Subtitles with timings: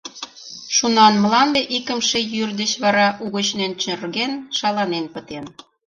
[0.75, 5.45] Шунан мланде икымше йӱр деч вара угыч нӧнчырген, шаланен пытен.